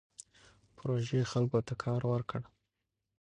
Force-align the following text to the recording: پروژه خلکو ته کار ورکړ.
پروژه 0.77 1.21
خلکو 1.31 1.59
ته 1.67 1.73
کار 1.83 2.01
ورکړ. 2.11 2.41